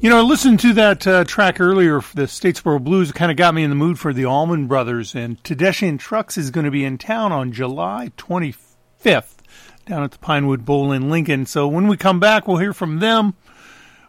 You 0.00 0.10
know, 0.10 0.18
I 0.18 0.22
listened 0.22 0.58
to 0.58 0.72
that 0.72 1.06
uh, 1.06 1.22
track 1.22 1.60
earlier, 1.60 2.00
the 2.14 2.22
Statesboro 2.22 2.82
Blues. 2.82 3.12
Kind 3.12 3.30
of 3.30 3.36
got 3.36 3.54
me 3.54 3.62
in 3.62 3.70
the 3.70 3.76
mood 3.76 3.96
for 3.96 4.12
the 4.12 4.26
Allman 4.26 4.66
Brothers. 4.66 5.14
And 5.14 5.40
Tedeschi 5.44 5.96
Trucks 5.96 6.36
is 6.36 6.50
going 6.50 6.64
to 6.64 6.72
be 6.72 6.84
in 6.84 6.98
town 6.98 7.30
on 7.30 7.52
July 7.52 8.10
25th 8.16 9.36
down 9.86 10.02
at 10.02 10.10
the 10.10 10.18
Pinewood 10.18 10.64
Bowl 10.64 10.90
in 10.90 11.10
Lincoln. 11.10 11.46
So 11.46 11.68
when 11.68 11.86
we 11.86 11.96
come 11.96 12.18
back, 12.18 12.48
we'll 12.48 12.56
hear 12.56 12.72
from 12.72 12.98
them, 12.98 13.34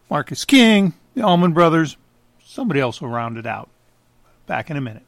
Marcus 0.10 0.44
King, 0.44 0.96
the 1.14 1.22
Allman 1.22 1.54
Brothers. 1.54 1.98
Somebody 2.44 2.80
else 2.80 3.00
will 3.00 3.10
round 3.10 3.38
it 3.38 3.46
out. 3.46 3.70
Back 4.48 4.72
in 4.72 4.78
a 4.78 4.82
minute. 4.82 5.04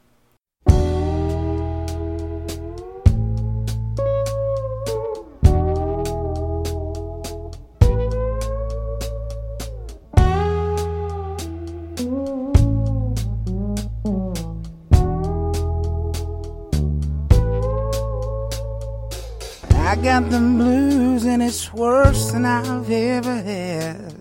Got 20.20 20.30
the 20.30 20.38
blues 20.40 21.24
and 21.24 21.42
it's 21.42 21.72
worse 21.72 22.32
than 22.32 22.44
I've 22.44 22.90
ever 22.90 23.36
had. 23.36 24.14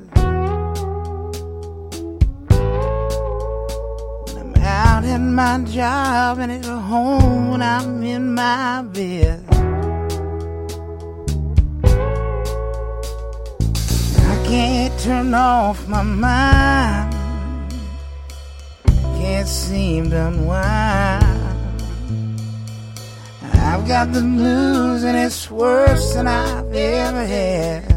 I'm 4.37 4.55
out 4.57 5.03
at 5.05 5.17
my 5.17 5.59
job 5.65 6.37
and 6.39 6.51
at 6.51 6.65
home 6.65 7.49
when 7.51 7.61
I'm 7.63 8.03
in 8.03 8.35
my 8.35 8.83
bed. 8.83 9.43
I 14.33 14.35
can't 14.45 14.99
turn 14.99 15.33
off 15.33 15.87
my 15.87 16.03
mind. 16.03 17.15
Can't 19.19 19.47
seem 19.47 20.11
to 20.11 20.27
unwind. 20.27 21.26
I've 23.67 23.85
got 23.85 24.13
the 24.13 24.21
blues 24.21 25.03
and 25.03 25.17
it's 25.17 25.51
worse 25.51 26.13
than 26.13 26.25
I've 26.25 26.73
ever 26.73 27.25
had. 27.25 27.96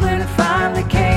when 0.00 0.20
it 0.20 0.26
finally 0.36 0.82
came. 0.88 1.13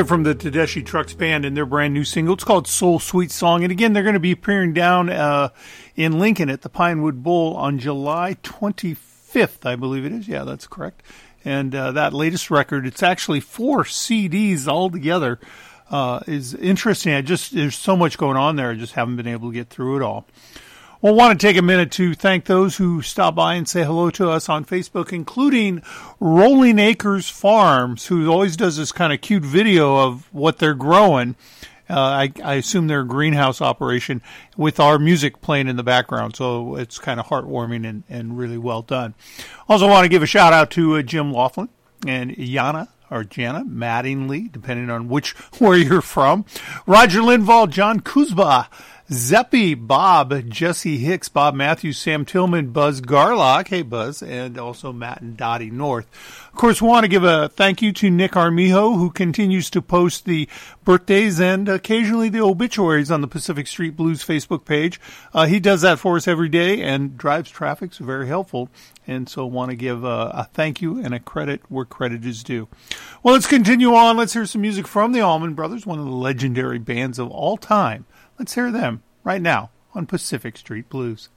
they're 0.00 0.06
from 0.06 0.22
the 0.22 0.34
Tedeschi 0.34 0.82
Trucks 0.82 1.12
Band 1.12 1.44
and 1.44 1.54
their 1.54 1.66
brand 1.66 1.92
new 1.92 2.04
single. 2.04 2.32
It's 2.32 2.42
called 2.42 2.66
Soul 2.66 2.98
Sweet 2.98 3.30
Song. 3.30 3.64
And 3.64 3.70
again, 3.70 3.92
they're 3.92 4.02
going 4.02 4.14
to 4.14 4.18
be 4.18 4.32
appearing 4.32 4.72
down 4.72 5.10
uh, 5.10 5.50
in 5.94 6.18
Lincoln 6.18 6.48
at 6.48 6.62
the 6.62 6.70
Pinewood 6.70 7.22
Bowl 7.22 7.54
on 7.54 7.78
July 7.78 8.38
25th, 8.42 9.66
I 9.66 9.76
believe 9.76 10.06
it 10.06 10.12
is. 10.12 10.26
Yeah, 10.26 10.44
that's 10.44 10.66
correct. 10.66 11.02
And 11.44 11.74
uh, 11.74 11.92
that 11.92 12.14
latest 12.14 12.50
record, 12.50 12.86
it's 12.86 13.02
actually 13.02 13.40
four 13.40 13.84
CDs 13.84 14.66
all 14.66 14.88
together, 14.88 15.38
uh, 15.90 16.20
is 16.26 16.54
interesting. 16.54 17.12
I 17.12 17.20
just, 17.20 17.54
there's 17.54 17.76
so 17.76 17.94
much 17.94 18.16
going 18.16 18.38
on 18.38 18.56
there. 18.56 18.70
I 18.70 18.76
just 18.76 18.94
haven't 18.94 19.16
been 19.16 19.26
able 19.26 19.50
to 19.50 19.54
get 19.54 19.68
through 19.68 19.96
it 19.96 20.02
all. 20.02 20.26
Well, 21.02 21.14
I 21.14 21.16
want 21.16 21.40
to 21.40 21.46
take 21.46 21.56
a 21.56 21.62
minute 21.62 21.90
to 21.92 22.12
thank 22.12 22.44
those 22.44 22.76
who 22.76 23.00
stop 23.00 23.34
by 23.34 23.54
and 23.54 23.66
say 23.66 23.84
hello 23.84 24.10
to 24.10 24.28
us 24.28 24.50
on 24.50 24.66
Facebook, 24.66 25.14
including 25.14 25.80
Rolling 26.20 26.78
Acres 26.78 27.30
Farms, 27.30 28.08
who 28.08 28.30
always 28.30 28.54
does 28.54 28.76
this 28.76 28.92
kind 28.92 29.10
of 29.10 29.22
cute 29.22 29.42
video 29.42 29.96
of 29.96 30.28
what 30.30 30.58
they're 30.58 30.74
growing. 30.74 31.36
Uh, 31.88 31.98
I, 31.98 32.32
I 32.44 32.54
assume 32.56 32.86
they're 32.86 33.00
a 33.00 33.06
greenhouse 33.06 33.62
operation 33.62 34.20
with 34.58 34.78
our 34.78 34.98
music 34.98 35.40
playing 35.40 35.68
in 35.68 35.76
the 35.76 35.82
background, 35.82 36.36
so 36.36 36.76
it's 36.76 36.98
kind 36.98 37.18
of 37.18 37.28
heartwarming 37.28 37.88
and, 37.88 38.02
and 38.10 38.36
really 38.36 38.58
well 38.58 38.82
done. 38.82 39.14
Also, 39.70 39.88
want 39.88 40.04
to 40.04 40.10
give 40.10 40.22
a 40.22 40.26
shout 40.26 40.52
out 40.52 40.70
to 40.72 40.96
uh, 40.96 41.02
Jim 41.02 41.32
Laughlin 41.32 41.70
and 42.06 42.32
Yana 42.32 42.88
or 43.10 43.24
Jana 43.24 43.64
Mattingly, 43.64 44.52
depending 44.52 44.90
on 44.90 45.08
which 45.08 45.30
where 45.58 45.78
you're 45.78 46.02
from. 46.02 46.44
Roger 46.86 47.20
Linval, 47.20 47.70
John 47.70 48.00
Kuzba, 48.00 48.66
Zeppy, 49.10 49.74
Bob, 49.74 50.48
Jesse 50.48 50.98
Hicks, 50.98 51.28
Bob 51.28 51.56
Matthews, 51.56 51.98
Sam 51.98 52.24
Tillman, 52.24 52.70
Buzz 52.70 53.00
Garlock, 53.00 53.66
hey 53.66 53.82
Buzz, 53.82 54.22
and 54.22 54.56
also 54.56 54.92
Matt 54.92 55.20
and 55.20 55.36
Dottie 55.36 55.72
North. 55.72 56.06
Of 56.52 56.54
course, 56.54 56.80
we 56.80 56.86
want 56.86 57.02
to 57.02 57.08
give 57.08 57.24
a 57.24 57.48
thank 57.48 57.82
you 57.82 57.92
to 57.94 58.08
Nick 58.08 58.36
Armijo, 58.36 58.92
who 58.92 59.10
continues 59.10 59.68
to 59.70 59.82
post 59.82 60.26
the 60.26 60.48
birthdays 60.84 61.40
and 61.40 61.68
occasionally 61.68 62.28
the 62.28 62.40
obituaries 62.40 63.10
on 63.10 63.20
the 63.20 63.26
Pacific 63.26 63.66
Street 63.66 63.96
Blues 63.96 64.24
Facebook 64.24 64.64
page. 64.64 65.00
Uh, 65.34 65.46
he 65.46 65.58
does 65.58 65.80
that 65.80 65.98
for 65.98 66.14
us 66.14 66.28
every 66.28 66.48
day 66.48 66.80
and 66.80 67.18
drives 67.18 67.50
traffic, 67.50 67.92
so 67.92 68.04
very 68.04 68.28
helpful. 68.28 68.68
And 69.08 69.28
so 69.28 69.44
want 69.44 69.70
to 69.70 69.76
give 69.76 70.04
a, 70.04 70.30
a 70.32 70.48
thank 70.52 70.80
you 70.80 71.02
and 71.02 71.12
a 71.12 71.18
credit 71.18 71.62
where 71.68 71.84
credit 71.84 72.24
is 72.24 72.44
due. 72.44 72.68
Well, 73.24 73.34
let's 73.34 73.48
continue 73.48 73.92
on. 73.92 74.16
Let's 74.16 74.34
hear 74.34 74.46
some 74.46 74.60
music 74.60 74.86
from 74.86 75.10
the 75.10 75.20
Allman 75.20 75.54
Brothers, 75.54 75.84
one 75.84 75.98
of 75.98 76.04
the 76.04 76.12
legendary 76.12 76.78
bands 76.78 77.18
of 77.18 77.28
all 77.28 77.56
time. 77.56 78.06
Let's 78.40 78.54
hear 78.54 78.72
them 78.72 79.02
right 79.22 79.42
now 79.42 79.68
on 79.94 80.06
Pacific 80.06 80.56
Street 80.56 80.88
Blues. 80.88 81.28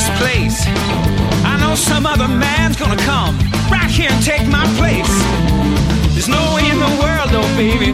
this 0.00 0.18
place. 0.18 0.64
I 1.44 1.58
know 1.60 1.74
some 1.74 2.06
other 2.06 2.28
man's 2.28 2.76
gonna 2.76 2.96
come 3.04 3.36
right 3.70 3.90
here 3.90 4.10
and 4.10 4.24
take 4.24 4.46
my 4.48 4.64
place. 4.80 5.12
There's 6.14 6.28
no 6.28 6.42
way 6.54 6.64
in 6.70 6.78
the 6.78 6.92
world, 7.00 7.28
though, 7.30 7.50
baby. 7.56 7.92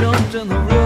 Jumped 0.00 0.34
in 0.34 0.48
the 0.48 0.58
river, 0.58 0.79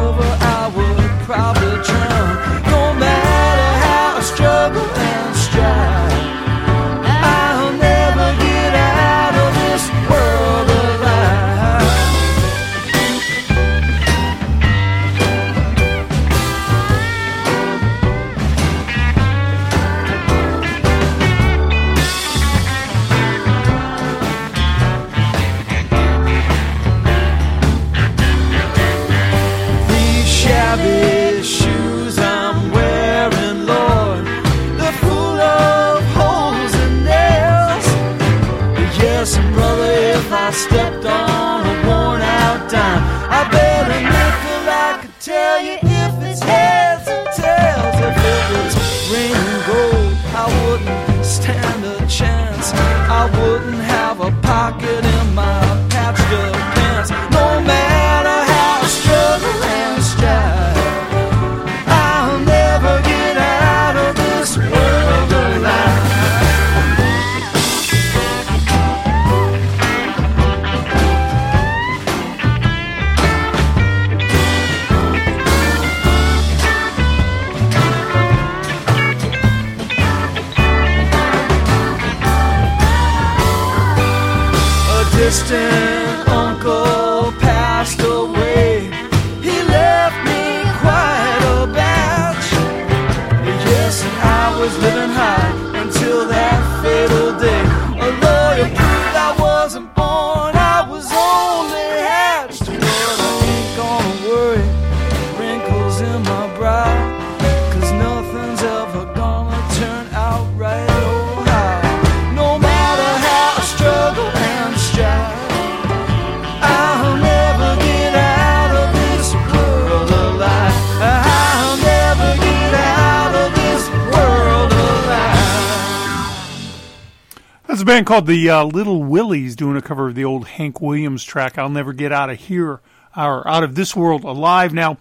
band 127.94 128.06
called 128.06 128.26
the 128.26 128.50
uh, 128.50 128.64
Little 128.64 129.04
Willies 129.04 129.54
doing 129.54 129.76
a 129.76 129.80
cover 129.80 130.08
of 130.08 130.16
the 130.16 130.24
old 130.24 130.48
Hank 130.48 130.80
Williams 130.80 131.22
track, 131.22 131.56
I'll 131.56 131.68
Never 131.68 131.92
Get 131.92 132.10
Out 132.10 132.28
of 132.28 132.40
Here, 132.40 132.80
or 133.16 133.46
Out 133.46 133.62
of 133.62 133.76
This 133.76 133.94
World 133.94 134.24
Alive. 134.24 134.74
Now, 134.74 134.98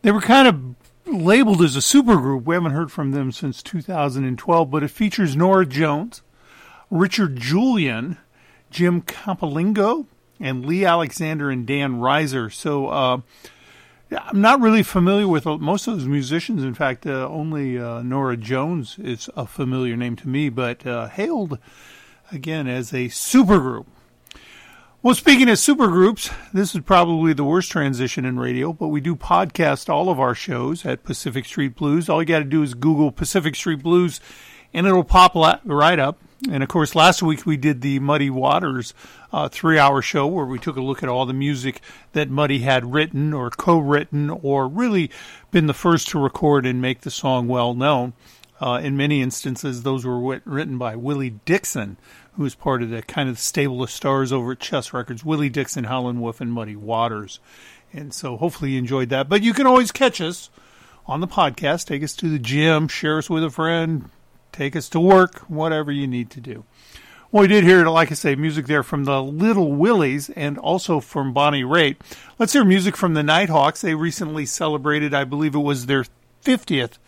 they 0.00 0.10
were 0.10 0.22
kind 0.22 0.48
of 0.48 1.14
labeled 1.14 1.60
as 1.60 1.76
a 1.76 1.80
supergroup. 1.80 2.44
We 2.44 2.54
haven't 2.54 2.72
heard 2.72 2.90
from 2.90 3.10
them 3.10 3.30
since 3.30 3.62
2012, 3.62 4.70
but 4.70 4.82
it 4.82 4.88
features 4.88 5.36
Norah 5.36 5.66
Jones, 5.66 6.22
Richard 6.90 7.36
Julian, 7.36 8.16
Jim 8.70 9.02
Campilongo, 9.02 10.06
and 10.40 10.64
Lee 10.64 10.86
Alexander 10.86 11.50
and 11.50 11.66
Dan 11.66 11.96
Reiser. 11.96 12.50
So, 12.50 12.86
uh, 12.86 13.20
I'm 14.10 14.40
not 14.40 14.62
really 14.62 14.82
familiar 14.82 15.28
with 15.28 15.44
most 15.44 15.86
of 15.86 15.98
those 15.98 16.06
musicians. 16.06 16.62
In 16.62 16.72
fact, 16.72 17.06
uh, 17.06 17.28
only 17.28 17.78
uh, 17.78 18.00
Norah 18.00 18.38
Jones 18.38 18.98
is 18.98 19.28
a 19.36 19.46
familiar 19.46 19.94
name 19.94 20.16
to 20.16 20.28
me, 20.28 20.48
but 20.48 20.86
uh, 20.86 21.08
hailed 21.08 21.58
again 22.34 22.66
as 22.66 22.92
a 22.92 23.06
supergroup. 23.08 23.86
Well, 25.02 25.14
speaking 25.14 25.48
of 25.50 25.56
supergroups, 25.56 26.34
this 26.52 26.74
is 26.74 26.80
probably 26.80 27.34
the 27.34 27.44
worst 27.44 27.70
transition 27.70 28.24
in 28.24 28.38
radio, 28.38 28.72
but 28.72 28.88
we 28.88 29.00
do 29.00 29.14
podcast 29.14 29.88
all 29.88 30.08
of 30.08 30.18
our 30.18 30.34
shows 30.34 30.86
at 30.86 31.04
Pacific 31.04 31.44
Street 31.44 31.76
Blues. 31.76 32.08
All 32.08 32.22
you 32.22 32.26
got 32.26 32.38
to 32.38 32.44
do 32.44 32.62
is 32.62 32.74
Google 32.74 33.12
Pacific 33.12 33.54
Street 33.54 33.82
Blues 33.82 34.20
and 34.74 34.86
it'll 34.86 35.04
pop 35.04 35.34
right 35.34 35.98
up. 35.98 36.18
And 36.50 36.62
of 36.62 36.68
course, 36.68 36.94
last 36.94 37.22
week 37.22 37.46
we 37.46 37.56
did 37.56 37.80
the 37.80 38.00
Muddy 38.00 38.28
Waters 38.28 38.92
uh, 39.32 39.48
three 39.48 39.78
hour 39.78 40.02
show 40.02 40.26
where 40.26 40.44
we 40.44 40.58
took 40.58 40.76
a 40.76 40.82
look 40.82 41.02
at 41.02 41.08
all 41.08 41.24
the 41.24 41.32
music 41.32 41.80
that 42.12 42.28
Muddy 42.28 42.58
had 42.58 42.92
written 42.92 43.32
or 43.32 43.48
co 43.48 43.78
written 43.78 44.28
or 44.28 44.68
really 44.68 45.10
been 45.50 45.66
the 45.66 45.72
first 45.72 46.08
to 46.08 46.18
record 46.18 46.66
and 46.66 46.82
make 46.82 47.00
the 47.00 47.10
song 47.10 47.48
well 47.48 47.72
known. 47.72 48.12
Uh, 48.60 48.80
in 48.82 48.96
many 48.96 49.20
instances, 49.20 49.82
those 49.82 50.04
were 50.04 50.40
written 50.44 50.78
by 50.78 50.96
Willie 50.96 51.38
Dixon, 51.44 51.96
who 52.36 52.42
was 52.42 52.54
part 52.54 52.82
of 52.82 52.90
the 52.90 53.02
kind 53.02 53.28
of 53.28 53.38
stable 53.38 53.82
of 53.82 53.90
stars 53.90 54.32
over 54.32 54.52
at 54.52 54.60
Chess 54.60 54.92
Records. 54.92 55.24
Willie 55.24 55.48
Dixon, 55.48 55.84
Howlin' 55.84 56.20
Wolf, 56.20 56.40
and 56.40 56.52
Muddy 56.52 56.76
Waters. 56.76 57.40
And 57.92 58.12
so 58.12 58.36
hopefully 58.36 58.72
you 58.72 58.78
enjoyed 58.78 59.08
that. 59.10 59.28
But 59.28 59.42
you 59.42 59.54
can 59.54 59.66
always 59.66 59.92
catch 59.92 60.20
us 60.20 60.50
on 61.06 61.20
the 61.20 61.28
podcast. 61.28 61.86
Take 61.86 62.02
us 62.02 62.14
to 62.16 62.28
the 62.28 62.38
gym, 62.38 62.88
share 62.88 63.18
us 63.18 63.30
with 63.30 63.44
a 63.44 63.50
friend, 63.50 64.10
take 64.52 64.74
us 64.74 64.88
to 64.90 65.00
work, 65.00 65.40
whatever 65.48 65.92
you 65.92 66.06
need 66.06 66.30
to 66.30 66.40
do. 66.40 66.64
Well, 67.30 67.42
we 67.42 67.48
did 67.48 67.64
hear, 67.64 67.84
like 67.86 68.12
I 68.12 68.14
say, 68.14 68.36
music 68.36 68.66
there 68.66 68.84
from 68.84 69.04
the 69.04 69.20
Little 69.20 69.72
Willies 69.72 70.30
and 70.30 70.56
also 70.56 71.00
from 71.00 71.32
Bonnie 71.32 71.64
Raitt. 71.64 71.96
Let's 72.38 72.52
hear 72.52 72.64
music 72.64 72.96
from 72.96 73.14
the 73.14 73.24
Nighthawks. 73.24 73.80
They 73.80 73.96
recently 73.96 74.46
celebrated, 74.46 75.12
I 75.12 75.24
believe 75.24 75.54
it 75.54 75.58
was 75.58 75.86
their 75.86 76.04
50th 76.44 76.98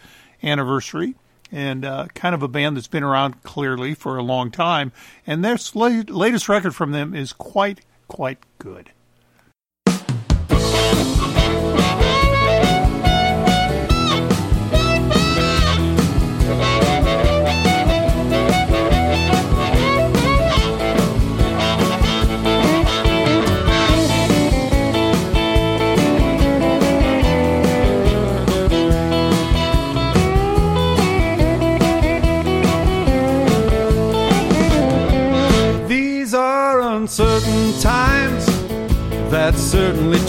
anniversary, 0.43 1.15
and 1.53 1.85
uh, 1.85 2.07
kind 2.15 2.35
of 2.35 2.43
a 2.43 2.49
band 2.49 2.77
that's 2.77 2.89
been 2.89 3.03
around 3.03 3.43
clearly 3.43 3.95
for 3.95 4.17
a 4.17 4.23
long 4.23 4.51
time. 4.51 4.93
And 5.27 5.45
their 5.45 5.59
latest 5.75 6.49
record 6.49 6.75
from 6.75 6.93
them 6.93 7.15
is 7.15 7.33
quite, 7.33 7.81
quite 8.09 8.39
good. 8.59 8.91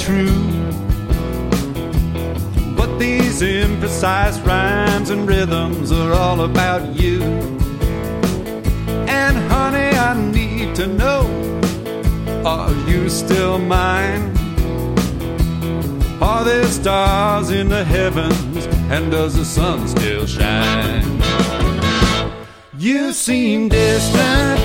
true. 0.07 0.41
But 2.77 2.97
these 2.97 3.41
imprecise 3.41 4.37
rhymes 4.45 5.09
and 5.09 5.27
rhythms 5.27 5.91
are 5.91 6.13
all 6.13 6.41
about 6.41 6.95
you. 6.95 7.21
And 9.19 9.35
honey, 9.51 9.91
I 10.09 10.13
need 10.31 10.75
to 10.75 10.87
know 10.87 11.21
are 12.45 12.73
you 12.89 13.09
still 13.09 13.57
mine? 13.59 14.23
Are 16.21 16.45
there 16.45 16.67
stars 16.67 17.49
in 17.49 17.67
the 17.67 17.83
heavens? 17.83 18.65
And 18.89 19.11
does 19.11 19.35
the 19.35 19.43
sun 19.43 19.87
still 19.89 20.25
shine? 20.25 21.21
You 22.77 23.11
seem 23.11 23.67
distant, 23.67 24.59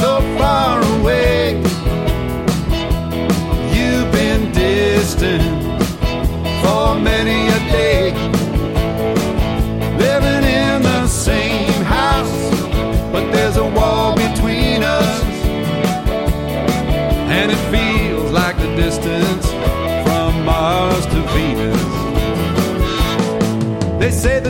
so 0.00 0.20
far 0.38 0.80
away. 0.98 1.71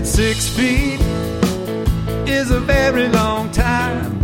six 0.05 0.49
feet 0.49 1.01
is 2.29 2.51
a 2.51 2.61
very 2.61 3.09
long 3.09 3.51
time. 3.51 4.21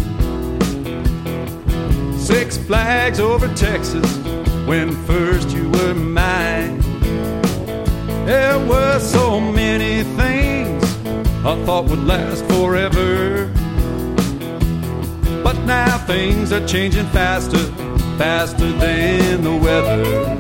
Six 2.19 2.57
flags 2.59 3.21
over 3.21 3.49
Texas 3.55 4.19
when 4.67 4.93
first 5.07 5.51
you 5.51 5.71
were 5.71 5.95
mine. 5.95 6.81
There 8.27 8.59
were 8.67 8.99
so 8.99 9.41
many 9.41 10.03
things 10.17 10.85
I 11.45 11.63
thought 11.65 11.87
would 11.89 12.05
last 12.05 12.45
forever. 12.47 13.47
But 15.43 15.57
now 15.65 15.99
things 15.99 16.53
are 16.53 16.67
changing 16.67 17.07
faster, 17.07 17.65
faster 18.19 18.71
than 18.73 19.43
the 19.43 19.57
weather. 19.57 20.35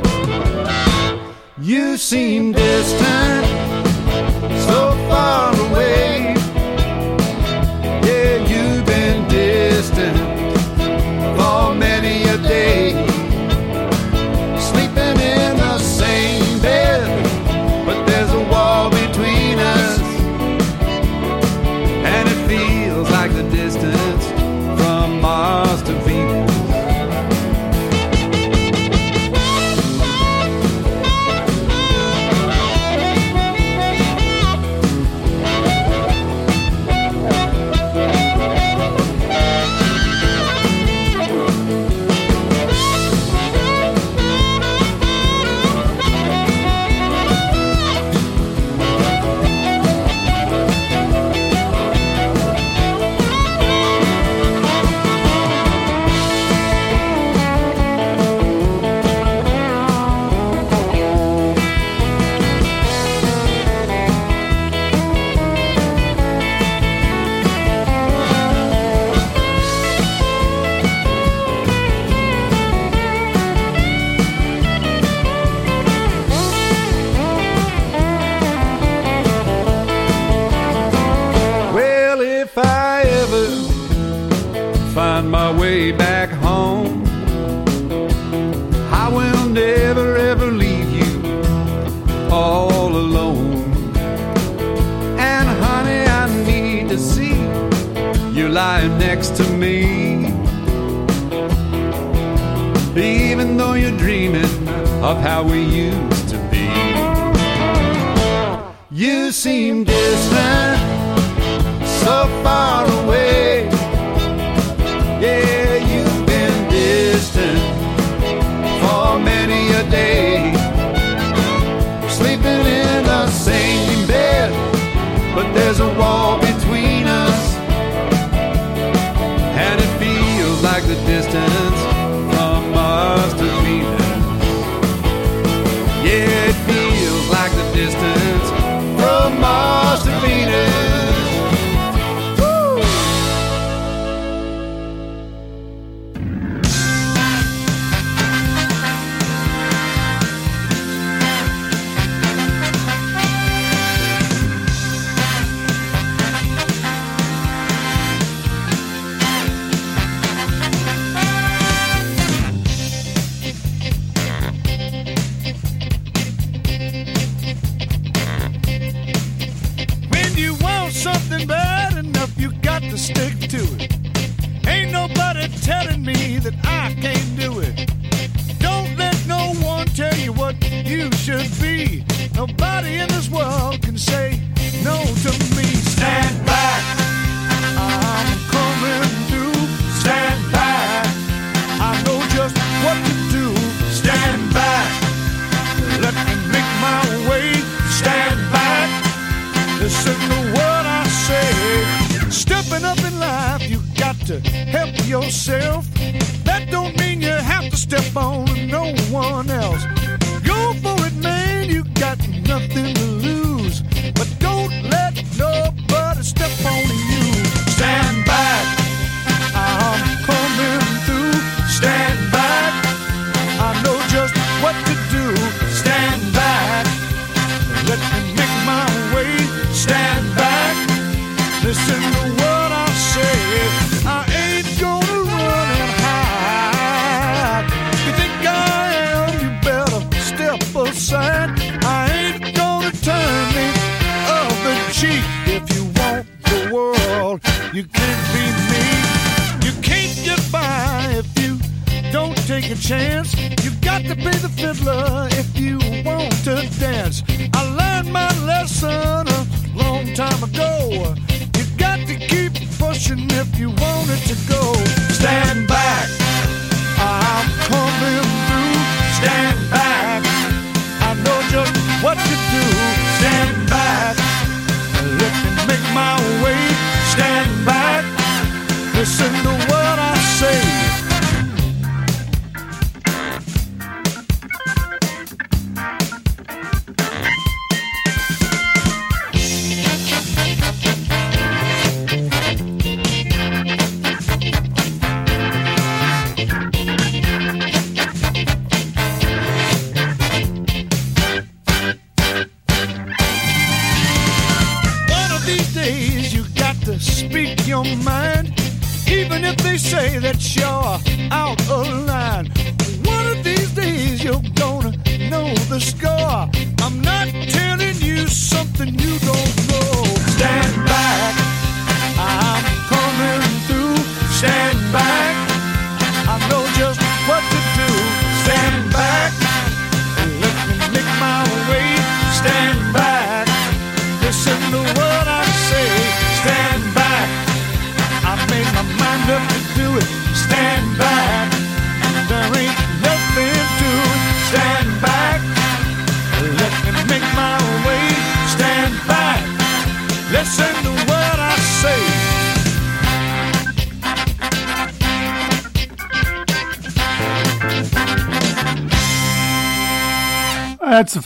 You 1.61 1.97
seem 1.97 2.53
distant 2.53 3.68
far 5.29 5.53
away. 5.61 6.18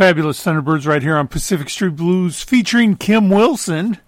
fabulous 0.02 0.44
Thunderbirds 0.44 0.84
right 0.84 1.00
here 1.00 1.16
on 1.16 1.28
Pacific 1.28 1.70
Street 1.70 1.94
Blues 1.94 2.42
featuring 2.42 2.96
Kim 2.96 3.30
Wilson 3.30 3.98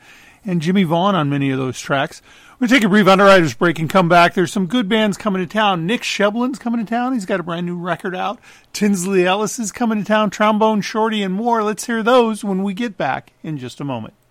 and 0.44 0.60
Jimmie 0.60 0.82
Vaughan 0.82 1.14
on 1.14 1.30
many 1.30 1.52
of 1.52 1.58
those 1.58 1.78
tracks. 1.78 2.20
We're 2.54 2.66
going 2.66 2.68
to 2.68 2.74
take 2.74 2.84
a 2.84 2.88
brief 2.88 3.06
underwriters 3.06 3.54
break 3.54 3.78
and 3.78 3.88
come 3.88 4.08
back. 4.08 4.34
There's 4.34 4.52
some 4.52 4.66
good 4.66 4.88
bands 4.88 5.16
coming 5.16 5.40
to 5.40 5.46
town. 5.46 5.86
Nick 5.86 6.02
Shevlin's 6.02 6.58
coming 6.58 6.84
to 6.84 6.90
town. 6.90 7.12
He's 7.12 7.26
got 7.26 7.38
a 7.38 7.44
brand 7.44 7.66
new 7.66 7.78
record 7.78 8.16
out. 8.16 8.40
Tinsley 8.72 9.24
Ellis 9.24 9.60
is 9.60 9.70
coming 9.70 10.00
to 10.00 10.04
town. 10.04 10.30
Trombone 10.30 10.80
Shorty 10.80 11.22
and 11.22 11.32
more. 11.32 11.62
Let's 11.62 11.86
hear 11.86 12.02
those 12.02 12.42
when 12.42 12.64
we 12.64 12.74
get 12.74 12.96
back 12.96 13.32
in 13.44 13.56
just 13.56 13.80
a 13.80 13.84
moment. 13.84 14.14